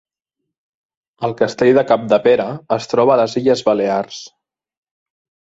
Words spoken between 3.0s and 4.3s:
a les Illes Balears.